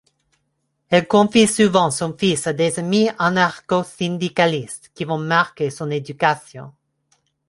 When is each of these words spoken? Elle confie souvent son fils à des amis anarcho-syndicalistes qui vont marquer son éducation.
Elle 0.89 1.07
confie 1.07 1.45
souvent 1.47 1.91
son 1.91 2.17
fils 2.17 2.47
à 2.47 2.53
des 2.53 2.79
amis 2.79 3.11
anarcho-syndicalistes 3.19 4.89
qui 4.95 5.05
vont 5.05 5.19
marquer 5.19 5.69
son 5.69 5.91
éducation. 5.91 6.73